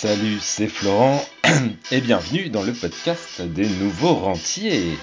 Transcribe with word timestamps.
Salut, 0.00 0.38
c'est 0.40 0.68
Florent 0.68 1.20
et 1.90 2.00
bienvenue 2.00 2.50
dans 2.50 2.62
le 2.62 2.72
podcast 2.72 3.42
des 3.42 3.66
nouveaux 3.66 4.14
rentiers. 4.14 4.96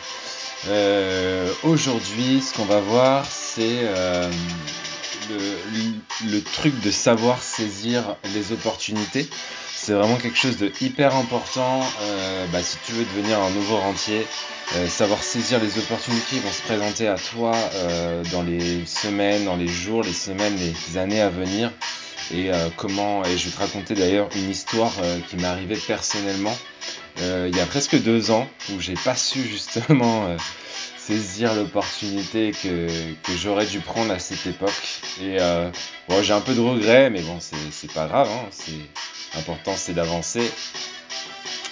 Euh, 0.70 1.52
aujourd'hui, 1.64 2.41
ce 2.41 2.54
qu'on 2.54 2.64
va 2.64 2.79
voir, 2.79 3.26
c'est 3.26 3.79
euh, 3.81 4.31
le, 6.26 6.39
truc 6.39 6.79
de 6.79 6.92
savoir 6.92 7.44
saisir 7.44 8.16
les 8.34 8.54
opportunités. 8.54 9.28
C'est 9.76 9.91
vraiment 9.91 10.16
quelque 10.16 10.38
chose 10.38 10.55
de 10.55 10.71
hyper 10.80 11.14
important 11.18 11.82
euh, 12.02 12.46
bah, 12.54 12.64
si 12.64 12.77
tu 12.86 12.93
veux 12.93 13.04
devenir 13.04 13.41
un 13.41 13.50
nouveau 13.50 13.75
rentier. 13.75 14.25
savoir 14.88 15.21
saisir 15.21 15.59
les 15.59 15.77
opportunités 15.77 16.38
qui 16.38 16.39
vont 16.39 16.54
se 16.54 16.62
présenter 16.62 17.09
à 17.09 17.18
toi 17.18 17.52
dans 18.32 18.43
les 18.43 18.86
semaines, 18.86 19.43
dans 19.43 19.57
les 19.57 19.68
jours, 19.68 20.04
les 20.04 20.14
semaines, 20.14 20.55
les 20.55 20.98
années 20.98 21.20
à 21.20 21.30
venir 21.30 21.73
et 22.32 22.52
euh, 22.52 22.70
comment 22.75 23.23
et 23.23 23.38
je 23.38 23.45
vais 23.45 23.52
te 23.52 23.59
raconter 23.59 23.93
d'ailleurs 23.93 24.29
une 24.36 24.50
histoire 24.50 24.93
euh, 25.02 25.20
qui 25.29 25.36
m'est 25.38 25.45
arrivée 25.45 25.77
personnellement. 25.77 26.55
Euh, 27.20 27.48
il 27.52 27.55
y 27.55 27.59
a 27.59 27.66
presque 27.66 28.02
deux 28.02 28.31
ans 28.31 28.48
où 28.71 28.80
j'ai 28.80 28.95
pas 28.95 29.16
su 29.16 29.44
justement 29.44 30.35
saisir 30.98 31.54
l'opportunité 31.54 32.52
que, 32.52 32.88
que 32.88 33.31
j'aurais 33.38 33.67
dû 33.67 33.80
prendre 33.80 34.12
à 34.12 34.20
cette 34.20 34.45
époque. 34.48 35.02
Et 35.21 35.38
bon, 36.09 36.21
j'ai 36.23 36.34
un 36.34 36.41
peu 36.41 36.54
de 36.54 36.59
regrets 36.59 37.09
mais 37.09 37.21
bon 37.21 37.40
c'est 37.40 37.93
pas 37.93 38.07
grave 38.07 38.27
hein, 38.29 38.48
c'est 38.52 39.40
important 39.40 39.73
c'est 39.77 39.93
d'avancer. 39.93 40.52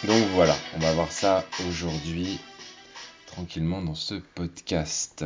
Donc 0.05 0.23
voilà 0.33 0.55
on 0.75 0.79
va 0.79 0.93
voir 0.93 1.11
ça 1.11 1.45
aujourd'hui 1.67 2.39
tranquillement 3.25 3.81
dans 3.81 3.95
ce 3.95 4.15
podcast. 4.35 5.25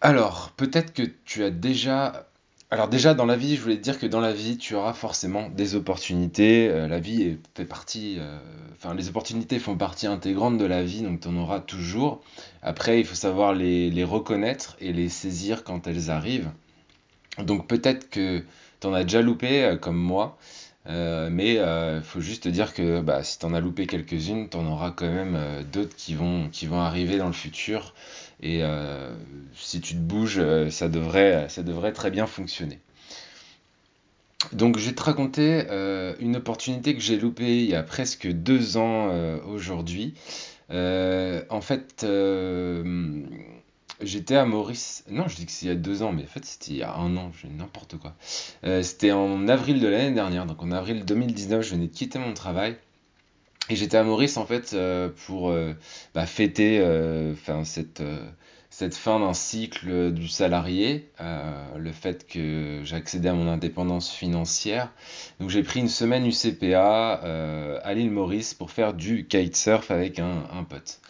Alors 0.00 0.50
peut-être 0.56 0.94
que 0.94 1.02
tu 1.02 1.44
as 1.44 1.50
déjà 1.50 2.28
alors 2.74 2.88
déjà 2.88 3.14
dans 3.14 3.24
la 3.24 3.36
vie, 3.36 3.54
je 3.54 3.62
voulais 3.62 3.76
te 3.76 3.82
dire 3.82 4.00
que 4.00 4.06
dans 4.06 4.18
la 4.18 4.32
vie, 4.32 4.58
tu 4.58 4.74
auras 4.74 4.94
forcément 4.94 5.48
des 5.48 5.76
opportunités. 5.76 6.68
Euh, 6.68 6.88
la 6.88 6.98
vie 6.98 7.38
fait 7.54 7.64
partie, 7.64 8.16
euh, 8.18 8.36
enfin 8.72 8.94
les 8.94 9.08
opportunités 9.08 9.60
font 9.60 9.76
partie 9.76 10.08
intégrante 10.08 10.58
de 10.58 10.64
la 10.64 10.82
vie, 10.82 11.02
donc 11.02 11.20
tu 11.20 11.28
en 11.28 11.36
auras 11.36 11.60
toujours. 11.60 12.20
Après, 12.62 12.98
il 12.98 13.06
faut 13.06 13.14
savoir 13.14 13.54
les, 13.54 14.02
reconnaître 14.02 14.76
et 14.80 14.92
les 14.92 15.08
saisir 15.08 15.62
quand 15.62 15.86
elles 15.86 16.10
arrivent. 16.10 16.50
Donc 17.38 17.68
peut-être 17.68 18.10
que 18.10 18.42
tu 18.80 18.86
en 18.88 18.92
as 18.92 19.04
déjà 19.04 19.22
loupé, 19.22 19.62
euh, 19.62 19.76
comme 19.76 19.96
moi, 19.96 20.36
mais 20.86 21.54
il 21.54 22.02
faut 22.02 22.20
juste 22.20 22.44
te 22.44 22.48
dire 22.48 22.74
que 22.74 23.00
bah, 23.00 23.24
si 23.24 23.38
tu 23.38 23.46
en 23.46 23.54
as 23.54 23.60
loupé 23.60 23.86
quelques-unes, 23.86 24.48
tu 24.48 24.56
en 24.56 24.66
auras 24.66 24.90
quand 24.90 25.10
même 25.10 25.38
d'autres 25.72 25.96
qui 25.96 26.14
vont, 26.14 26.50
arriver 26.80 27.18
dans 27.18 27.26
le 27.26 27.32
futur. 27.32 27.94
Et 28.44 28.62
euh, 28.62 29.14
si 29.54 29.80
tu 29.80 29.94
te 29.94 30.00
bouges, 30.00 30.38
euh, 30.38 30.68
ça 30.70 30.88
devrait, 30.88 31.48
ça 31.48 31.62
devrait 31.62 31.92
très 31.92 32.10
bien 32.10 32.26
fonctionner. 32.26 32.78
Donc 34.52 34.78
je 34.78 34.90
vais 34.90 34.94
te 34.94 35.02
raconter 35.02 35.64
euh, 35.70 36.14
une 36.20 36.36
opportunité 36.36 36.94
que 36.94 37.00
j'ai 37.00 37.18
loupée 37.18 37.62
il 37.62 37.70
y 37.70 37.74
a 37.74 37.82
presque 37.82 38.30
deux 38.30 38.76
ans 38.76 39.10
aujourd'hui. 39.46 40.14
en 40.70 41.60
fait, 41.62 42.04
j'étais 44.00 44.36
à 44.36 44.44
Maurice. 44.44 45.04
Non, 45.10 45.28
je 45.28 45.36
dis 45.36 45.46
que 45.46 45.52
c'est 45.52 45.66
il 45.66 45.68
y 45.68 45.72
a 45.72 45.76
deux 45.76 46.02
ans, 46.02 46.12
mais 46.12 46.24
en 46.24 46.26
fait 46.26 46.44
c'était 46.44 46.72
il 46.72 46.76
y 46.78 46.82
a 46.82 46.94
un 46.94 47.16
an, 47.16 47.32
je 47.40 47.46
n'importe 47.46 47.96
quoi. 47.96 48.14
c'était 48.82 49.12
en 49.12 49.48
avril 49.48 49.80
de 49.80 49.88
l'année 49.88 50.14
dernière, 50.14 50.46
donc 50.46 50.62
en 50.62 50.72
avril 50.72 51.04
2019, 51.04 51.62
je 51.62 51.70
venais 51.74 51.86
de 51.86 51.92
quitter 51.92 52.18
mon 52.18 52.34
travail. 52.34 52.76
Et 53.70 53.76
j'étais 53.76 53.96
à 53.96 54.04
Maurice 54.04 54.36
en 54.36 54.44
fait 54.44 54.74
euh, 54.74 55.08
pour 55.26 55.50
euh, 55.50 55.72
bah, 56.14 56.26
fêter 56.26 56.80
euh, 56.80 57.34
cette, 57.64 58.02
cette 58.68 58.94
fin 58.94 59.20
d'un 59.20 59.32
cycle 59.32 60.12
du 60.12 60.28
salarié, 60.28 61.08
le 61.76 61.92
fait 61.92 62.26
que 62.26 62.80
j'accédais 62.84 63.30
à 63.30 63.32
mon 63.32 63.48
indépendance 63.48 64.10
financière. 64.10 64.92
Donc 65.40 65.48
j'ai 65.48 65.62
pris 65.62 65.80
une 65.80 65.88
semaine 65.88 66.26
UCPA 66.26 67.12
à 67.82 67.94
l'île 67.94 68.10
Maurice 68.10 68.52
pour 68.52 68.70
faire 68.70 68.92
du 68.92 69.26
kitesurf 69.26 69.90
avec 69.90 70.18
un 70.18 70.64
pote. 70.68 71.00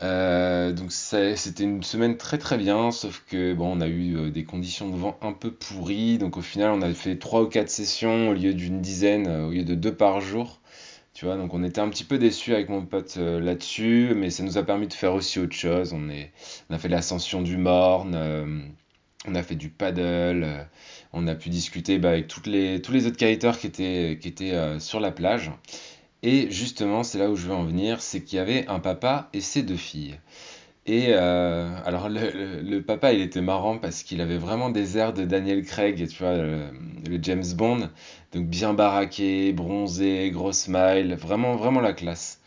Donc 0.00 0.92
c'était 0.92 1.64
une 1.64 1.82
semaine 1.82 2.16
très 2.16 2.38
très 2.38 2.58
bien, 2.58 2.90
sauf 2.90 3.24
que 3.28 3.54
bon, 3.54 3.76
on 3.76 3.80
a 3.80 3.88
eu 3.88 4.30
des 4.30 4.44
conditions 4.44 4.88
de 4.88 4.96
vent 4.96 5.18
un 5.22 5.32
peu 5.32 5.50
pourries. 5.50 6.18
Donc 6.18 6.36
au 6.36 6.42
final, 6.42 6.70
on 6.70 6.82
a 6.82 6.92
fait 6.94 7.16
trois 7.16 7.42
ou 7.42 7.46
quatre 7.46 7.70
sessions 7.70 8.30
au 8.30 8.34
lieu 8.34 8.54
d'une 8.54 8.80
dizaine, 8.80 9.28
au 9.28 9.50
lieu 9.50 9.64
de 9.64 9.74
deux 9.74 9.94
par 9.94 10.20
jour. 10.20 10.60
Tu 11.18 11.24
vois, 11.24 11.36
donc 11.36 11.52
on 11.52 11.64
était 11.64 11.80
un 11.80 11.88
petit 11.88 12.04
peu 12.04 12.16
déçus 12.16 12.54
avec 12.54 12.68
mon 12.68 12.86
pote 12.86 13.16
euh, 13.18 13.40
là-dessus, 13.40 14.12
mais 14.14 14.30
ça 14.30 14.44
nous 14.44 14.56
a 14.56 14.62
permis 14.62 14.86
de 14.86 14.92
faire 14.92 15.14
aussi 15.14 15.40
autre 15.40 15.56
chose. 15.56 15.92
On, 15.92 16.08
a 16.72 16.78
fait 16.78 16.88
l'ascension 16.88 17.42
du 17.42 17.56
Morne, 17.56 18.14
euh, 18.14 18.60
on 19.26 19.34
a 19.34 19.42
fait 19.42 19.56
du 19.56 19.68
paddle, 19.68 20.44
euh, 20.44 20.62
on 21.12 21.26
a 21.26 21.34
pu 21.34 21.48
discuter 21.48 21.98
bah, 21.98 22.10
avec 22.10 22.28
tous 22.28 22.44
les 22.46 22.78
autres 22.78 23.16
kiteurs 23.16 23.58
qui 23.58 23.66
étaient, 23.66 24.16
qui 24.22 24.28
étaient 24.28 24.78
sur 24.78 25.00
la 25.00 25.10
plage. 25.10 25.50
Et 26.22 26.50
justement, 26.50 27.04
c'est 27.04 27.18
là 27.18 27.30
où 27.30 27.36
je 27.36 27.46
veux 27.46 27.54
en 27.54 27.64
venir, 27.64 28.00
c'est 28.00 28.22
qu'il 28.22 28.38
y 28.38 28.40
avait 28.40 28.66
un 28.68 28.80
papa 28.80 29.28
et 29.32 29.40
ses 29.40 29.62
deux 29.62 29.76
filles. 29.76 30.18
Et 30.86 31.08
euh, 31.10 31.68
alors 31.84 32.08
le, 32.08 32.80
papa, 32.80 33.12
il 33.12 33.20
était 33.20 33.42
marrant 33.42 33.76
parce 33.78 34.02
qu'il 34.02 34.22
avait 34.22 34.38
vraiment 34.38 34.70
des 34.70 34.96
airs 34.96 35.12
de 35.12 35.24
Daniel 35.24 35.62
Craig, 35.62 36.08
tu 36.08 36.22
vois, 36.22 36.34
le, 36.36 36.70
James 37.20 37.44
Bond, 37.54 37.90
donc 38.32 38.46
bien 38.46 38.72
baraqué, 38.72 39.52
bronzé, 39.52 40.30
gros 40.30 40.52
smile, 40.52 41.14
vraiment 41.14 41.56
vraiment 41.56 41.80
la 41.80 41.92
classe. 41.92 42.40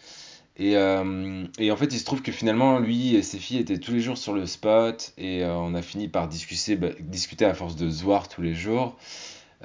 Et, 0.57 0.75
euh, 0.75 1.45
et, 1.59 1.71
en 1.71 1.75
fait, 1.77 1.93
il 1.93 1.99
se 1.99 2.05
trouve 2.05 2.21
que 2.21 2.31
finalement, 2.31 2.79
lui 2.79 3.15
et 3.15 3.21
ses 3.23 3.37
filles 3.37 3.59
étaient 3.59 3.77
tous 3.77 3.91
les 3.93 4.01
jours 4.01 4.17
sur 4.17 4.33
le 4.33 4.45
spot 4.45 5.13
et 5.17 5.43
euh, 5.43 5.55
on 5.55 5.75
a 5.75 5.81
fini 5.81 6.07
par 6.07 6.27
discuter, 6.27 6.75
bah, 6.75 6.89
discuter 6.99 7.45
à 7.45 7.53
force 7.53 7.75
de 7.75 7.89
se 7.89 8.03
tous 8.35 8.41
les 8.41 8.55
jours. 8.55 8.97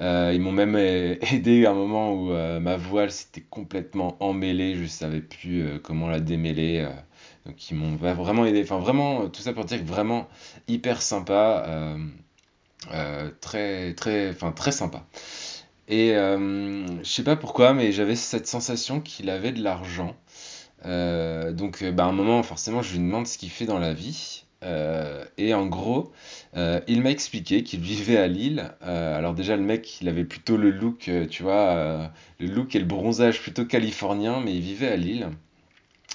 Ils 0.01 0.41
m'ont 0.41 0.53
même 0.53 0.77
aidé 0.77 1.67
à 1.67 1.71
un 1.71 1.75
moment 1.75 2.12
où 2.12 2.31
ma 2.61 2.77
voile 2.77 3.11
s'était 3.11 3.45
complètement 3.49 4.17
emmêlée, 4.21 4.75
je 4.75 4.87
savais 4.87 5.21
plus 5.21 5.81
comment 5.83 6.09
la 6.09 6.21
démêler 6.21 6.87
qui 7.57 7.75
m'ont 7.75 7.97
vraiment 7.97 8.45
aidé. 8.47 8.62
Enfin, 8.62 8.79
vraiment, 8.79 9.29
tout 9.29 9.43
ça 9.43 9.53
pour 9.53 9.65
dire 9.65 9.79
que 9.79 9.87
vraiment 9.87 10.29
hyper 10.69 11.03
sympa, 11.03 11.65
euh, 11.69 11.99
euh, 12.93 13.31
très, 13.41 13.95
très, 13.95 14.31
enfin, 14.31 14.53
très 14.53 14.73
sympa. 14.73 15.05
Et 15.89 16.15
euh, 16.15 16.87
je 17.03 17.09
sais 17.09 17.25
pas 17.25 17.37
pourquoi, 17.37 17.73
mais 17.75 17.93
j'avais 17.93 18.17
cette 18.17 18.49
sensation 18.49 19.01
qu'il 19.01 19.31
avait 19.31 19.53
de 19.53 19.63
l'argent. 19.63 20.17
donc, 20.84 21.84
bah, 21.84 22.05
à 22.05 22.09
un 22.09 22.13
moment, 22.13 22.43
forcément, 22.43 22.83
je 22.83 22.93
lui 22.93 23.01
demande 23.01 23.27
ce 23.27 23.39
qu'il 23.39 23.51
fait 23.51 23.67
dans 23.67 23.78
la 23.78 23.95
vie. 23.95 24.46
Et 25.38 25.54
en 25.54 25.66
gros, 25.66 26.12
il 26.54 27.03
m'a 27.03 27.10
expliqué 27.10 27.62
qu'il 27.62 27.81
vivait 27.81 28.16
à 28.16 28.27
Lille. 28.27 28.72
alors 28.81 29.34
déjà, 29.34 29.56
le 29.56 29.62
mec, 29.62 30.00
il 30.00 30.09
avait 30.09 30.25
plutôt 30.25 30.56
le 30.56 30.71
look, 30.71 31.10
tu 31.31 31.43
vois, 31.43 32.10
le 32.38 32.47
look 32.47 32.75
et 32.75 32.78
le 32.78 32.84
bronzage 32.84 33.41
plutôt 33.41 33.65
californien, 33.65 34.41
mais 34.44 34.54
il 34.54 34.60
vivait 34.60 34.88
à 34.88 34.97
Lille. 34.97 35.28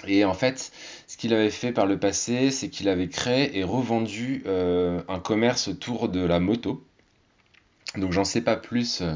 Et 0.06 0.24
en 0.24 0.34
fait, 0.34 0.72
ce 1.06 1.16
qu'il 1.16 1.32
avait 1.32 1.50
fait 1.50 1.72
par 1.72 1.86
le 1.86 1.98
passé, 1.98 2.50
c'est 2.50 2.68
qu'il 2.68 2.88
avait 2.88 3.08
créé 3.08 3.58
et 3.58 3.64
revendu 3.64 4.42
euh, 4.46 5.02
un 5.08 5.20
commerce 5.20 5.68
autour 5.68 6.08
de 6.08 6.20
la 6.20 6.40
moto. 6.40 6.84
Donc 7.96 8.12
j'en 8.12 8.24
sais 8.24 8.40
pas 8.40 8.56
plus 8.56 9.02
euh, 9.02 9.14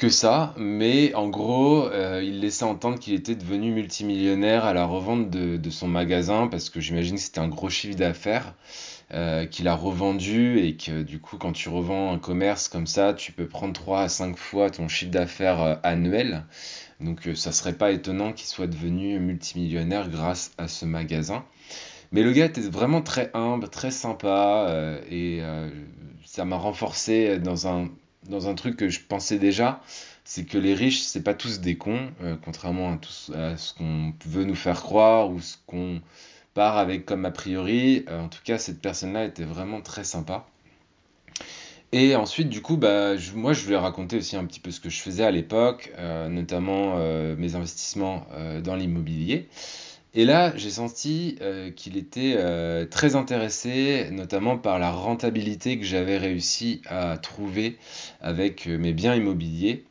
que 0.00 0.08
ça, 0.08 0.54
mais 0.56 1.14
en 1.14 1.28
gros, 1.28 1.86
euh, 1.86 2.22
il 2.24 2.40
laissait 2.40 2.64
entendre 2.64 2.98
qu'il 2.98 3.14
était 3.14 3.34
devenu 3.34 3.70
multimillionnaire 3.70 4.64
à 4.64 4.74
la 4.74 4.84
revente 4.84 5.30
de, 5.30 5.70
son 5.70 5.88
magasin, 5.88 6.48
parce 6.48 6.70
que 6.70 6.80
j'imagine 6.80 7.16
que 7.16 7.20
c'était 7.22 7.40
un 7.40 7.48
gros 7.48 7.70
chiffre 7.70 7.96
d'affaires. 7.96 8.54
qu'il 9.50 9.68
a 9.68 9.74
revendu 9.74 10.60
et 10.60 10.76
que 10.76 11.02
du 11.02 11.18
coup 11.18 11.36
quand 11.36 11.52
tu 11.52 11.68
revends 11.68 12.12
un 12.12 12.18
commerce 12.20 12.68
comme 12.68 12.86
ça 12.86 13.12
tu 13.12 13.32
peux 13.32 13.48
prendre 13.48 13.72
3 13.72 14.02
à 14.02 14.08
5 14.08 14.36
fois 14.36 14.70
ton 14.70 14.86
chiffre 14.86 15.10
d'affaires 15.10 15.80
annuel 15.82 16.44
donc 17.00 17.26
euh, 17.26 17.34
ça 17.34 17.52
serait 17.52 17.72
pas 17.72 17.90
étonnant 17.92 18.32
qu'il 18.32 18.46
soit 18.46 18.66
devenu 18.66 19.18
multimillionnaire 19.18 20.08
grâce 20.08 20.52
à 20.58 20.68
ce 20.68 20.84
magasin. 20.84 21.44
Mais 22.12 22.22
le 22.22 22.32
gars 22.32 22.46
était 22.46 22.60
vraiment 22.60 23.02
très 23.02 23.30
humble, 23.34 23.68
très 23.68 23.90
sympa, 23.90 24.66
euh, 24.68 25.00
et 25.08 25.38
euh, 25.42 25.70
ça 26.24 26.44
m'a 26.44 26.56
renforcé 26.56 27.38
dans 27.38 27.68
un, 27.68 27.88
dans 28.28 28.48
un 28.48 28.54
truc 28.54 28.76
que 28.76 28.88
je 28.88 29.00
pensais 29.00 29.38
déjà, 29.38 29.80
c'est 30.24 30.44
que 30.44 30.58
les 30.58 30.74
riches, 30.74 31.00
c'est 31.00 31.22
pas 31.22 31.34
tous 31.34 31.60
des 31.60 31.76
cons, 31.76 32.12
contrairement 32.44 32.98
à, 33.34 33.56
ce 33.56 33.74
qu'on 33.74 34.12
veut 34.26 34.44
nous 34.44 34.54
faire 34.54 34.82
croire 34.82 35.30
ou 35.30 35.40
ce 35.40 35.56
qu'on 35.66 36.00
part 36.54 36.76
avec 36.78 37.06
comme 37.06 37.24
a 37.24 37.30
priori. 37.30 38.04
en 38.08 38.28
tout 38.28 38.40
cas, 38.44 38.58
cette 38.58 38.80
personne-là 38.80 39.24
était 39.24 39.44
vraiment 39.44 39.80
très 39.80 40.04
sympa. 40.04 40.46
Et 41.92 42.14
ensuite, 42.14 42.48
du 42.48 42.62
coup, 42.62 42.76
bah, 42.76 43.14
moi, 43.34 43.52
je 43.52 43.64
voulais 43.64 43.76
raconter 43.76 44.18
aussi 44.18 44.36
un 44.36 44.44
petit 44.44 44.60
peu 44.60 44.70
ce 44.70 44.78
que 44.78 44.90
je 44.90 45.00
faisais 45.00 45.24
à 45.24 45.32
l'époque, 45.32 45.92
euh, 45.98 46.28
notamment 46.28 46.94
euh, 46.98 47.34
mes 47.36 47.56
investissements 47.56 48.26
euh, 48.32 48.60
dans 48.60 48.76
l'immobilier. 48.76 49.48
Et 50.14 50.24
là, 50.24 50.52
j'ai 50.56 50.70
senti 50.70 51.38
qu'il 51.76 51.96
était 51.96 52.36
très 52.90 53.14
intéressé, 53.14 54.08
notamment 54.10 54.58
par 54.58 54.78
la 54.78 54.90
rentabilité 54.90 55.78
que 55.78 55.84
j'avais 55.84 56.18
réussi 56.18 56.82
à 56.86 57.16
trouver 57.16 57.78
avec 58.20 58.66
mes 58.66 58.92
biens 58.92 59.14
immobiliers. 59.14 59.84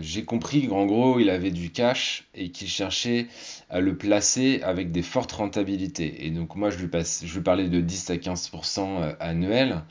j'ai 0.00 0.24
compris 0.24 0.68
qu'en 0.68 0.86
gros, 0.86 1.20
il 1.20 1.28
avait 1.28 1.50
du 1.50 1.70
cash 1.70 2.24
et 2.34 2.50
qu'il 2.50 2.68
cherchait 2.68 3.26
à 3.68 3.80
le 3.80 3.96
placer 3.96 4.62
avec 4.62 4.90
des 4.90 5.02
fortes 5.02 5.32
rentabilités. 5.32 6.26
Et 6.26 6.30
donc, 6.30 6.56
moi, 6.56 6.70
je 6.70 6.78
lui, 6.78 6.88
passe, 6.88 7.22
je 7.26 7.34
lui 7.34 7.42
parlais 7.42 7.68
de 7.68 7.80
10 7.80 8.10
à 8.10 8.16
15% 8.16 9.16
annuels. 9.20 9.82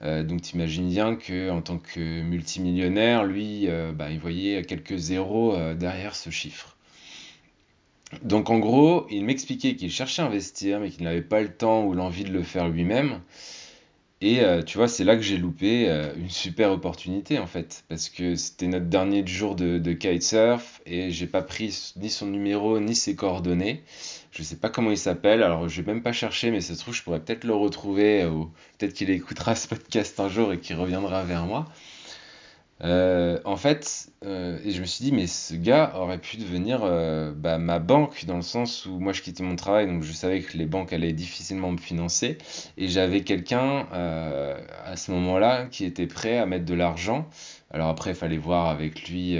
donc 0.00 0.42
t'imagines 0.42 0.88
bien 0.88 1.14
que 1.14 1.50
en 1.50 1.62
tant 1.62 1.78
que 1.78 2.22
multimillionnaire, 2.22 3.24
lui, 3.24 3.68
bah, 3.94 4.10
il 4.10 4.18
voyait 4.18 4.62
quelques 4.64 4.96
zéros 4.96 5.56
derrière 5.74 6.16
ce 6.16 6.30
chiffre. 6.30 6.73
Donc 8.22 8.50
en 8.50 8.58
gros, 8.58 9.06
il 9.10 9.24
m'expliquait 9.24 9.76
qu'il 9.76 9.90
cherchait 9.90 10.22
à 10.22 10.26
investir, 10.26 10.80
mais 10.80 10.90
qu'il 10.90 11.04
n'avait 11.04 11.22
pas 11.22 11.40
le 11.40 11.52
temps 11.52 11.84
ou 11.84 11.94
l'envie 11.94 12.24
de 12.24 12.32
le 12.32 12.42
faire 12.42 12.68
lui-même. 12.68 13.20
Et 14.20 14.40
euh, 14.40 14.62
tu 14.62 14.78
vois, 14.78 14.88
c'est 14.88 15.04
là 15.04 15.16
que 15.16 15.22
j'ai 15.22 15.36
loupé 15.36 15.86
euh, 15.88 16.14
une 16.16 16.30
super 16.30 16.70
opportunité 16.70 17.38
en 17.38 17.46
fait, 17.46 17.84
parce 17.88 18.08
que 18.08 18.36
c'était 18.36 18.68
notre 18.68 18.86
dernier 18.86 19.26
jour 19.26 19.54
de, 19.54 19.78
de 19.78 19.92
kitesurf 19.92 20.80
et 20.86 21.10
j'ai 21.10 21.26
pas 21.26 21.42
pris 21.42 21.92
ni 21.96 22.08
son 22.08 22.26
numéro 22.28 22.80
ni 22.80 22.94
ses 22.94 23.16
coordonnées. 23.16 23.82
Je 24.30 24.42
sais 24.42 24.56
pas 24.56 24.70
comment 24.70 24.90
il 24.90 24.96
s'appelle, 24.96 25.42
alors 25.42 25.68
je 25.68 25.82
vais 25.82 25.92
même 25.92 26.02
pas 26.02 26.12
chercher, 26.12 26.50
mais 26.50 26.62
ça 26.62 26.74
se 26.74 26.80
trouve, 26.80 26.94
je 26.94 27.02
pourrais 27.02 27.20
peut-être 27.20 27.44
le 27.44 27.54
retrouver, 27.54 28.24
ou 28.24 28.50
peut-être 28.78 28.94
qu'il 28.94 29.10
écoutera 29.10 29.54
ce 29.56 29.68
podcast 29.68 30.18
un 30.18 30.28
jour 30.30 30.52
et 30.54 30.58
qu'il 30.58 30.76
reviendra 30.76 31.22
vers 31.24 31.44
moi. 31.44 31.66
Euh, 32.82 33.38
en 33.44 33.56
fait, 33.56 34.10
euh, 34.24 34.58
et 34.64 34.72
je 34.72 34.80
me 34.80 34.86
suis 34.86 35.04
dit, 35.04 35.12
mais 35.12 35.26
ce 35.26 35.54
gars 35.54 35.92
aurait 35.96 36.18
pu 36.18 36.36
devenir 36.36 36.80
euh, 36.82 37.32
bah, 37.32 37.56
ma 37.58 37.78
banque, 37.78 38.24
dans 38.26 38.36
le 38.36 38.42
sens 38.42 38.84
où 38.86 38.98
moi 38.98 39.12
je 39.12 39.22
quittais 39.22 39.44
mon 39.44 39.56
travail, 39.56 39.86
donc 39.86 40.02
je 40.02 40.12
savais 40.12 40.40
que 40.40 40.58
les 40.58 40.66
banques 40.66 40.92
allaient 40.92 41.12
difficilement 41.12 41.70
me 41.70 41.78
financer, 41.78 42.36
et 42.76 42.88
j'avais 42.88 43.22
quelqu'un 43.22 43.86
à 44.84 44.96
ce 44.96 45.12
moment-là 45.12 45.66
qui 45.66 45.84
était 45.84 46.06
prêt 46.06 46.38
à 46.38 46.46
mettre 46.46 46.64
de 46.64 46.74
l'argent. 46.74 47.28
Alors 47.70 47.88
après, 47.88 48.10
il 48.10 48.16
fallait 48.16 48.36
voir 48.38 48.68
avec 48.68 49.08
lui 49.08 49.38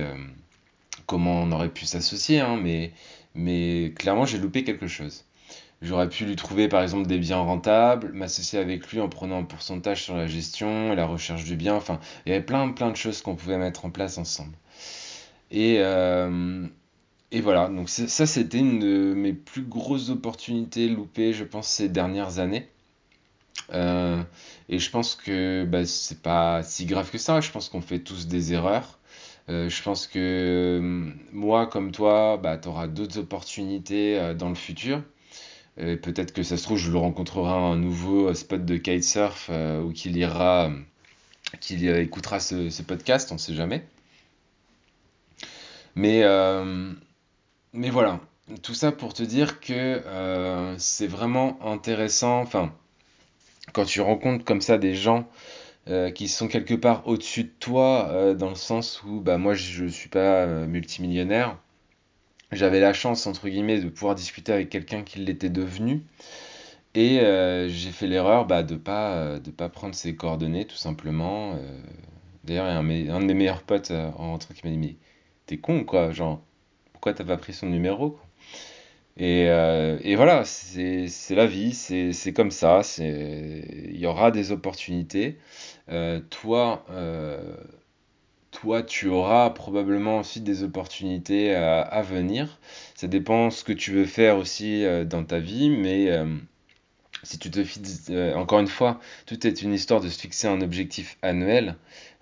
comment 1.07 1.43
on 1.43 1.53
aurait 1.53 1.69
pu 1.71 1.87
s'associer, 1.87 2.41
hein, 2.41 2.59
mais, 2.63 2.93
mais 3.35 3.93
clairement 3.97 4.27
j'ai 4.27 4.39
loupé 4.39 4.65
quelque 4.65 4.87
chose. 4.87 5.25
J'aurais 5.85 6.09
pu 6.09 6.25
lui 6.25 6.35
trouver 6.35 6.67
par 6.67 6.83
exemple 6.83 7.07
des 7.07 7.19
biens 7.19 7.39
rentables, 7.39 8.11
m'associer 8.15 8.59
avec 8.59 8.91
lui 8.91 9.01
en 9.01 9.11
prenant 9.11 9.41
un 9.41 9.45
pourcentage 9.45 10.03
sur 10.03 10.17
la 10.17 10.27
gestion 10.27 10.93
et 10.93 10.97
la 10.97 11.05
recherche 11.07 11.45
du 11.45 11.57
bien. 11.57 11.75
Enfin, 11.75 12.01
il 12.25 12.31
y 12.31 12.35
avait 12.35 12.45
plein, 12.45 12.71
plein 12.71 12.91
de 12.91 12.97
choses 12.97 13.21
qu'on 13.21 13.37
pouvait 13.37 13.59
mettre 13.59 13.85
en 13.85 13.91
place 13.91 14.17
ensemble. 14.17 14.57
Et, 15.51 15.77
euh, 15.81 16.67
voilà, 17.43 17.69
donc 17.69 17.89
ça 17.91 18.27
c'était 18.27 18.59
une 18.59 18.79
de 18.79 19.13
mes 19.15 19.33
plus 19.35 19.63
grosses 19.63 20.09
opportunités 20.09 20.89
loupées, 20.89 21.33
je 21.35 21.45
pense, 21.45 21.69
ces 21.69 21.89
dernières 21.91 22.39
années. 22.39 22.69
Euh, 23.73 24.23
et 24.69 24.79
je 24.79 24.91
pense 24.91 25.17
que 25.17 25.65
bah, 25.67 25.85
c'est 25.85 26.23
pas 26.23 26.63
si 26.63 26.87
grave 26.87 27.11
que 27.11 27.19
ça, 27.19 27.41
je 27.41 27.51
pense 27.51 27.69
qu'on 27.69 27.83
fait 27.83 27.99
tous 27.99 28.27
des 28.27 28.55
erreurs. 28.55 28.99
Euh, 29.51 29.69
je 29.69 29.83
pense 29.83 30.07
que 30.07 30.81
moi, 31.33 31.67
comme 31.67 31.93
toi, 31.93 32.39
bah, 32.43 32.57
tu 32.57 32.69
auras 32.69 32.87
d'autres 32.87 33.19
opportunités 33.19 34.35
dans 34.35 34.49
le 34.49 34.55
futur 34.55 35.03
peut-être 35.77 36.33
que 36.33 36.43
ça 36.43 36.57
se 36.57 36.63
trouve, 36.63 36.79
je 36.79 36.91
le 36.91 36.99
rencontrerai 36.99 37.51
à 37.51 37.55
un 37.55 37.77
nouveau 37.77 38.33
spot 38.35 38.65
de 38.65 38.77
kitesurf 38.77 39.49
euh, 39.51 39.83
ou 39.83 39.93
qu'il 39.93 40.17
ira, 40.17 40.71
qu'il 41.61 41.89
écoutera 41.89 42.41
ce, 42.41 42.83
podcast, 42.83 43.31
on 43.33 43.35
ne 43.35 43.41
sait 43.41 43.55
jamais. 43.55 43.85
Mais, 45.97 46.23
euh, 46.25 46.93
voilà, 47.73 48.21
tout 48.63 48.75
ça 48.75 48.93
pour 48.93 49.15
te 49.15 49.23
dire 49.23 49.61
que 49.61 49.73
euh, 49.73 50.75
c'est 50.79 51.07
vraiment 51.07 51.59
intéressant. 51.65 52.41
Enfin, 52.41 52.73
quand 53.73 53.85
tu 53.85 54.01
rencontres 54.01 54.45
comme 54.45 54.61
ça 54.61 54.79
des 54.79 54.95
gens 54.95 55.29
qui 56.15 56.29
sont 56.29 56.49
quelque 56.49 56.73
part 56.73 57.07
au-dessus 57.07 57.45
de 57.45 57.53
toi, 57.61 58.33
dans 58.39 58.49
le 58.49 58.55
sens 58.55 59.03
où 59.03 59.21
bah, 59.21 59.37
moi 59.37 59.53
je 59.53 59.85
ne 59.85 59.89
suis 59.91 60.09
pas 60.09 60.47
multimillionnaire, 60.67 61.59
j'avais 62.55 62.81
la 62.81 62.93
chance, 62.93 63.27
entre 63.27 63.49
guillemets, 63.49 63.81
de 63.81 63.89
pouvoir 63.89 64.15
discuter 64.15 64.53
avec 64.53 64.71
quelqu'un 64.71 65.03
qui 65.03 65.21
l'était 65.21 65.51
devenu. 65.51 66.03
Et 66.95 67.21
euh, 67.21 67.69
j'ai 67.69 67.91
fait 67.91 68.07
l'erreur 68.07 68.47
bah, 68.47 68.63
de 68.63 68.75
ne 68.75 68.79
pas, 68.79 69.15
euh, 69.17 69.39
de 69.41 69.51
pas 69.51 69.69
prendre 69.69 69.95
ses 69.95 70.15
coordonnées, 70.17 70.67
tout 70.67 70.77
simplement. 70.77 71.55
Euh. 71.55 71.81
D'ailleurs, 72.45 72.67
a 72.67 72.77
un, 72.79 72.83
de 72.85 73.25
mes 73.27 73.35
meilleurs 73.35 73.63
potes 73.63 73.91
en 73.91 74.33
rentrant 74.33 74.55
qui 74.55 74.67
m'a 74.67 74.71
dit 74.71 74.79
Mais 74.79 74.97
t'es 75.47 75.59
con, 75.59 75.85
quoi 75.85 76.13
Genre, 76.13 76.43
pourquoi 76.93 77.15
t'as 77.15 77.25
pas 77.25 77.37
pris 77.37 77.53
son 77.55 77.67
numéro 77.69 78.19
et 79.17 80.17
voilà, 80.17 80.45
c'est 80.45 81.09
la 81.31 81.47
vie, 81.47 81.73
c'est 81.73 82.33
comme 82.33 82.51
ça. 82.51 82.81
Il 82.99 83.97
y 83.97 84.07
aura 84.07 84.33
des 84.33 84.51
opportunités. 84.53 85.39
toi, 86.31 86.85
toi, 88.55 88.83
tu 88.83 89.09
auras 89.09 89.51
probablement 89.51 90.21
aussi 90.21 90.41
des 90.41 90.63
opportunités 90.63 91.55
à, 91.55 92.03
venir. 92.03 92.59
Ça 92.95 93.09
dépend 93.09 93.51
ce 93.51 93.65
que 93.65 93.73
tu 93.73 93.91
veux 93.93 94.07
faire 94.07 94.39
aussi 94.39 94.85
euh, 94.85 95.05
dans 95.05 95.25
ta 95.25 95.41
vie, 95.41 95.71
mais 95.71 96.11
euh, 96.11 96.25
si 97.25 97.39
tu 97.39 97.51
te 97.51 97.63
fixes, 97.65 98.07
euh, 98.11 98.35
encore 98.35 98.61
une 98.61 98.69
fois, 98.69 99.01
tout 99.27 99.47
est 99.47 99.63
une 99.63 99.75
histoire 99.75 100.01
de 100.01 100.09
se 100.09 100.19
fixer 100.19 100.47
un 100.47 100.61
objectif 100.61 101.19
annuel. 101.21 101.77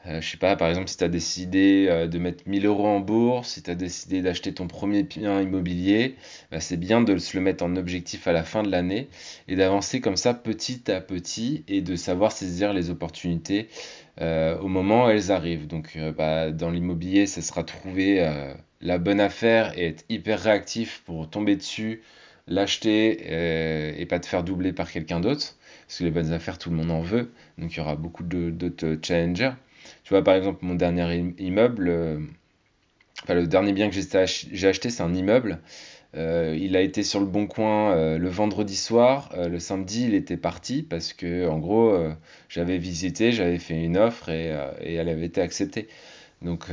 Je 0.04 0.20
je 0.20 0.30
sais 0.30 0.36
pas, 0.36 0.56
par 0.56 0.68
exemple, 0.68 0.88
si 0.88 0.96
tu 0.96 1.04
as 1.04 1.08
décidé 1.08 2.08
de 2.10 2.18
mettre 2.18 2.42
1000 2.48 2.66
euros 2.66 2.88
en 2.88 2.98
bourse, 2.98 3.50
si 3.50 3.62
tu 3.62 3.70
as 3.70 3.76
décidé 3.76 4.20
d'acheter 4.20 4.52
ton 4.52 4.66
premier 4.66 5.04
bien 5.04 5.40
immobilier, 5.40 6.16
bah, 6.50 6.58
c'est 6.58 6.76
bien 6.76 7.02
de 7.02 7.16
se 7.18 7.36
le 7.36 7.42
mettre 7.42 7.62
en 7.62 7.76
objectif 7.76 8.26
à 8.26 8.32
la 8.32 8.42
fin 8.42 8.64
de 8.64 8.70
l'année 8.70 9.08
et 9.46 9.54
d'avancer 9.54 10.00
comme 10.00 10.16
ça 10.16 10.34
petit 10.34 10.90
à 10.90 11.00
petit 11.00 11.62
et 11.68 11.82
de 11.82 11.94
savoir 11.94 12.32
saisir 12.32 12.72
les 12.72 12.90
opportunités 12.90 13.68
euh, 14.20 14.58
au 14.58 14.68
moment 14.68 15.06
où 15.06 15.08
elles 15.10 15.32
arrivent. 15.32 15.66
Donc 15.66 15.92
euh, 15.96 16.12
bah, 16.12 16.50
dans 16.50 16.70
l'immobilier, 16.70 17.26
ça 17.26 17.42
sera 17.42 17.64
trouver 17.64 18.20
euh, 18.20 18.54
la 18.80 18.98
bonne 18.98 19.20
affaire 19.20 19.76
et 19.78 19.86
être 19.88 20.04
hyper 20.08 20.40
réactif 20.40 21.02
pour 21.06 21.30
tomber 21.30 21.56
dessus, 21.56 22.02
l'acheter 22.46 24.00
et 24.00 24.06
pas 24.06 24.18
te 24.20 24.26
faire 24.26 24.42
doubler 24.44 24.72
par 24.72 24.90
quelqu'un 24.90 25.20
d'autre. 25.20 25.56
Parce 25.86 25.98
que 25.98 26.04
les 26.04 26.10
bonnes 26.10 26.32
affaires, 26.32 26.58
tout 26.58 26.70
le 26.70 26.76
monde 26.76 26.90
en 26.90 27.00
veut. 27.00 27.32
Donc 27.58 27.74
il 27.74 27.78
y 27.78 27.80
aura 27.80 27.96
beaucoup 27.96 28.24
d'autres 28.24 28.98
challengers. 29.02 29.52
Tu 30.04 30.10
vois, 30.10 30.24
par 30.24 30.34
exemple, 30.34 30.60
mon 30.62 30.74
dernier 30.74 31.34
immeuble, 31.38 31.90
enfin 33.22 33.34
le 33.34 33.46
dernier 33.46 33.72
bien 33.72 33.90
que 33.90 33.94
j'ai 33.94 34.68
acheté, 34.68 34.90
c'est 34.90 35.02
un 35.02 35.14
immeuble. 35.14 35.60
Euh, 36.14 36.56
il 36.60 36.76
a 36.76 36.82
été 36.82 37.02
sur 37.02 37.20
le 37.20 37.26
bon 37.26 37.46
coin 37.46 37.92
euh, 37.92 38.18
le 38.18 38.28
vendredi 38.28 38.76
soir. 38.76 39.30
Euh, 39.34 39.48
le 39.48 39.58
samedi, 39.58 40.04
il 40.04 40.14
était 40.14 40.36
parti 40.36 40.82
parce 40.82 41.12
que, 41.12 41.48
en 41.48 41.58
gros, 41.58 41.96
j'avais 42.48 42.78
visité, 42.78 43.32
j'avais 43.32 43.58
fait 43.58 43.82
une 43.82 43.96
offre 43.96 44.28
et, 44.28 44.46
elle 44.80 45.08
avait 45.08 45.26
été 45.26 45.40
acceptée. 45.40 45.88
Donc, 46.42 46.66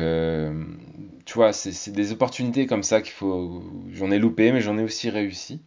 tu 1.25 1.33
vois, 1.33 1.53
c'est 1.53 1.91
des 1.91 2.11
opportunités 2.11 2.65
comme 2.65 2.83
ça 2.83 3.01
qu'il 3.01 3.13
faut. 3.13 3.63
J'en 3.93 4.11
ai 4.11 4.19
loupé, 4.19 4.51
mais 4.51 4.61
j'en 4.61 4.77
ai 4.77 4.83
aussi 4.83 5.09
réussi. 5.09 5.61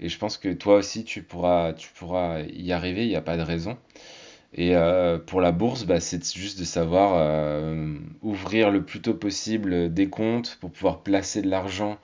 Et 0.00 0.08
je 0.08 0.18
pense 0.18 0.36
que 0.36 0.52
toi 0.52 0.76
aussi, 0.76 1.04
tu 1.04 1.22
pourras, 1.22 1.72
tu 1.72 1.88
pourras 1.94 2.42
y 2.42 2.72
arriver, 2.72 3.04
il 3.04 3.08
n'y 3.08 3.16
a 3.16 3.22
pas 3.22 3.36
de 3.36 3.42
raison. 3.42 3.78
Et 4.58 4.74
pour 5.26 5.42
la 5.42 5.52
bourse, 5.52 5.84
bah, 5.84 6.00
c'est 6.00 6.34
juste 6.34 6.58
de 6.58 6.64
savoir 6.64 7.62
ouvrir 8.22 8.70
le 8.70 8.82
plus 8.82 9.02
tôt 9.02 9.12
possible 9.12 9.92
des 9.92 10.08
comptes 10.08 10.56
pour 10.60 10.70
pouvoir 10.70 11.02
placer 11.02 11.42
de 11.42 11.48
l'argent 11.50 11.98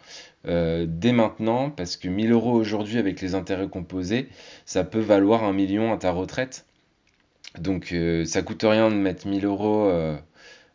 euh, 0.46 0.86
dès 0.88 1.12
maintenant, 1.12 1.70
parce 1.70 1.96
que 1.96 2.08
1000 2.08 2.32
euros 2.32 2.52
aujourd'hui 2.52 2.98
avec 2.98 3.20
les 3.20 3.34
intérêts 3.34 3.68
composés, 3.68 4.28
ça 4.66 4.84
peut 4.84 5.00
valoir 5.00 5.44
un 5.44 5.52
million 5.52 5.92
à 5.92 5.96
ta 5.98 6.10
retraite. 6.10 6.66
Donc 7.58 7.92
euh, 7.92 8.24
ça 8.24 8.42
coûte 8.42 8.62
rien 8.62 8.90
de 8.90 8.96
mettre 8.96 9.26
1000 9.26 9.44
euros 9.44 9.86
euh, 9.86 10.16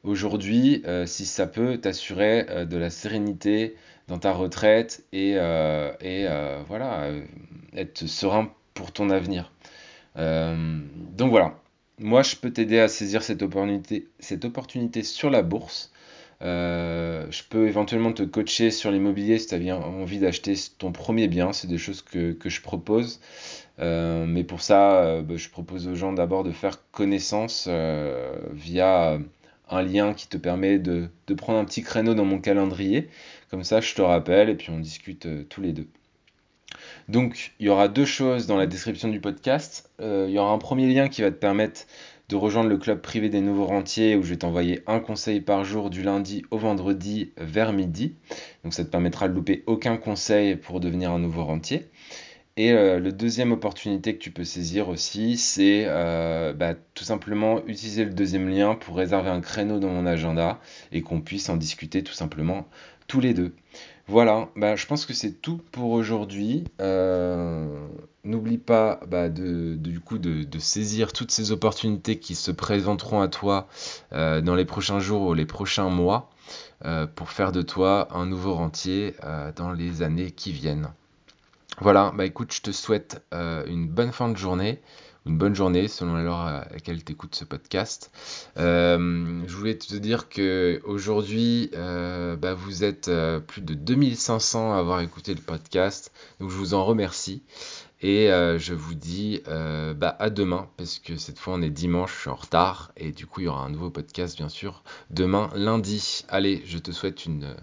aujourd'hui 0.03 0.83
si 1.05 1.25
ça 1.25 1.47
peut 1.47 1.77
t'assurer 1.79 2.65
de 2.65 2.77
la 2.77 2.89
sérénité 2.89 3.75
dans 4.07 4.19
ta 4.19 4.31
retraite 4.31 5.03
et, 5.11 5.31
et 5.31 6.27
voilà, 6.67 7.09
être 7.75 8.05
serein 8.07 8.53
pour 8.73 8.91
ton 8.93 9.09
avenir. 9.09 9.51
donc 10.15 11.29
voilà, 11.31 11.59
moi 11.99 12.23
je 12.23 12.35
peux 12.35 12.51
t'aider 12.51 12.79
à 12.79 12.87
saisir 12.87 13.23
cette 13.23 13.41
opportunité, 13.41 15.03
sur 15.03 15.29
la 15.29 15.41
bourse. 15.43 15.91
Euh, 16.43 17.25
je 17.31 17.43
peux 17.49 17.67
éventuellement 17.67 18.13
te 18.13 18.21
coacher 18.23 18.69
sur 18.69 18.91
l'immobilier 18.91 19.39
si 19.39 19.47
tu 19.47 19.55
as 19.55 19.75
envie 19.75 20.19
d'acheter 20.19 20.53
ton 20.77 20.91
premier 20.91 21.27
bien. 21.27 21.53
C'est 21.53 21.67
des 21.67 21.77
choses 21.77 22.01
que, 22.01 22.37
je 22.45 22.61
propose. 22.61 23.19
Euh, 23.79 24.25
mais 24.27 24.43
pour 24.43 24.61
ça, 24.61 25.03
euh, 25.03 25.21
bah, 25.21 25.35
je 25.37 25.49
propose 25.49 25.87
aux 25.87 25.95
gens 25.95 26.13
d'abord 26.13 26.43
de 26.43 26.51
faire 26.51 26.79
connaissance 26.91 27.67
via 28.53 29.19
un 29.69 29.81
lien 29.81 30.13
qui 30.13 30.27
te 30.27 30.37
permet 30.37 30.79
de, 30.79 31.09
prendre 31.35 31.59
un 31.59 31.65
petit 31.65 31.83
créneau 31.83 32.13
dans 32.13 32.25
mon 32.25 32.39
calendrier. 32.39 33.09
Comme 33.49 33.63
ça, 33.63 33.81
je 33.81 33.95
te 33.95 34.01
rappelle 34.01 34.49
et 34.49 34.55
puis 34.55 34.69
on 34.71 34.79
discute 34.79 35.27
tous 35.49 35.61
les 35.61 35.73
deux. 35.73 35.87
Donc, 37.07 37.53
il 37.59 37.67
y 37.67 37.69
aura 37.69 37.87
deux 37.87 38.05
choses 38.05 38.47
dans 38.47 38.57
la 38.57 38.67
description 38.67 39.07
du 39.07 39.19
podcast. 39.19 39.89
il 39.99 40.29
y 40.29 40.37
aura 40.37 40.51
un 40.51 40.57
premier 40.57 40.87
lien 40.93 41.07
qui 41.07 41.21
va 41.21 41.31
te 41.31 41.37
permettre 41.37 41.85
de 42.29 42.35
rejoindre 42.35 42.69
le 42.69 42.77
club 42.77 43.01
privé 43.01 43.29
des 43.29 43.39
nouveaux 43.39 43.65
rentiers 43.65 44.15
où 44.15 44.23
je 44.23 44.29
vais 44.29 44.37
t'envoyer 44.37 44.81
un 44.85 44.99
conseil 44.99 45.39
par 45.39 45.63
jour 45.63 45.89
du 45.89 46.03
lundi 46.03 46.43
au 46.51 46.57
vendredi 46.57 47.31
vers 47.37 47.71
midi. 47.71 48.15
Donc 48.63 48.73
ça 48.73 48.83
te 48.83 48.89
permettra 48.89 49.29
de 49.29 49.33
louper 49.33 49.63
aucun 49.65 49.97
conseil 49.97 50.57
pour 50.57 50.79
devenir 50.79 51.11
un 51.11 51.19
nouveau 51.19 51.45
rentier. 51.45 51.87
Et 52.57 52.71
euh, 52.71 52.99
le 52.99 53.11
deuxième 53.11 53.51
opportunité 53.51 54.15
que 54.15 54.19
tu 54.19 54.31
peux 54.31 54.43
saisir 54.43 54.89
aussi, 54.89 55.37
c'est 55.37 55.83
euh, 55.85 56.53
bah, 56.53 56.73
tout 56.95 57.03
simplement 57.03 57.63
utiliser 57.67 58.03
le 58.03 58.11
deuxième 58.11 58.49
lien 58.49 58.75
pour 58.75 58.97
réserver 58.97 59.29
un 59.29 59.41
créneau 59.41 59.79
dans 59.79 59.89
mon 59.89 60.07
agenda 60.07 60.59
et 60.91 61.01
qu'on 61.01 61.21
puisse 61.21 61.49
en 61.49 61.55
discuter 61.55 62.03
tout 62.03 62.13
simplement 62.13 62.67
tous 63.07 63.21
les 63.21 63.33
deux. 63.33 63.53
Voilà, 64.07 64.49
bah, 64.55 64.75
je 64.75 64.85
pense 64.85 65.05
que 65.05 65.13
c'est 65.13 65.41
tout 65.41 65.59
pour 65.71 65.91
aujourd'hui. 65.91 66.63
Euh, 66.81 67.87
n'oublie 68.23 68.57
pas 68.57 68.99
bah, 69.07 69.29
de, 69.29 69.75
du 69.75 69.99
coup 69.99 70.17
de, 70.17 70.59
saisir 70.59 71.13
toutes 71.13 71.31
ces 71.31 71.51
opportunités 71.51 72.17
qui 72.17 72.35
se 72.35 72.51
présenteront 72.51 73.21
à 73.21 73.27
toi 73.27 73.67
dans 74.11 74.55
les 74.55 74.65
prochains 74.65 74.99
jours 74.99 75.21
ou 75.23 75.33
les 75.33 75.45
prochains 75.45 75.89
mois 75.89 76.29
pour 77.15 77.29
faire 77.31 77.51
de 77.51 77.61
toi 77.61 78.07
un 78.11 78.25
nouveau 78.25 78.53
rentier 78.53 79.15
dans 79.55 79.71
les 79.71 80.01
années 80.01 80.31
qui 80.31 80.51
viennent. 80.51 80.89
Voilà, 81.79 82.11
bah 82.15 82.25
écoute, 82.25 82.51
je 82.53 82.61
te 82.61 82.71
souhaite 82.71 83.21
euh, 83.35 83.63
une 83.67 83.87
bonne 83.87 84.11
fin 84.11 84.29
de 84.29 84.37
journée, 84.37 84.81
une 85.27 85.37
bonne 85.37 85.55
journée 85.55 85.87
selon 85.87 86.15
l'heure 86.15 86.39
à 86.39 86.65
laquelle 86.71 87.03
tu 87.03 87.11
écoutes 87.11 87.35
ce 87.35 87.45
podcast. 87.45 88.11
Euh, 88.57 89.41
je 89.45 89.55
voulais 89.55 89.77
te 89.77 89.95
dire 89.95 90.29
que 90.29 90.81
aujourd'hui, 90.85 91.69
euh, 91.75 92.35
bah, 92.35 92.53
vous 92.53 92.83
êtes 92.83 93.11
plus 93.47 93.61
de 93.61 93.73
2500 93.73 94.73
à 94.73 94.77
avoir 94.77 95.01
écouté 95.01 95.33
le 95.33 95.41
podcast, 95.41 96.11
donc 96.39 96.49
je 96.49 96.55
vous 96.55 96.73
en 96.73 96.85
remercie. 96.85 97.43
Et 98.01 98.27
je 98.27 98.73
vous 98.75 98.93
dis 98.93 99.41
bah, 99.45 100.15
à 100.19 100.29
demain, 100.29 100.69
parce 100.77 100.99
que 100.99 101.17
cette 101.17 101.39
fois 101.39 101.55
on 101.55 101.61
est 101.61 101.69
dimanche, 101.69 102.13
je 102.15 102.21
suis 102.21 102.29
en 102.29 102.35
retard, 102.35 102.91
et 102.95 103.11
du 103.11 103.25
coup 103.25 103.41
il 103.41 103.45
y 103.45 103.47
aura 103.47 103.63
un 103.63 103.69
nouveau 103.69 103.89
podcast 103.89 104.37
bien 104.37 104.49
sûr 104.49 104.83
demain 105.09 105.49
lundi. 105.55 106.23
Allez, 106.29 106.61
je 106.65 106.77
te 106.77 106.91
souhaite 106.91 107.25
une 107.25 107.55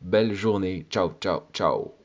belle 0.00 0.34
journée. 0.34 0.86
Ciao, 0.90 1.12
ciao, 1.20 1.42
ciao. 1.52 1.99